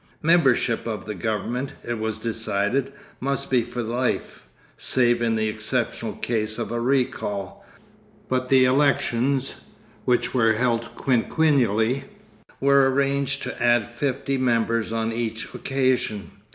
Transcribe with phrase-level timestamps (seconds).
[0.23, 6.13] Membership of the government, it was decided, must be for life, save in the exceptional
[6.13, 7.63] case of a recall;
[8.27, 9.57] but the elections,
[10.05, 12.05] which were held quinquennially,
[12.59, 16.31] were arranged to add fifty members on each occasion.